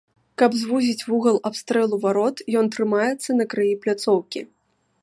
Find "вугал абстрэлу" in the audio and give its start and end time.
1.09-2.01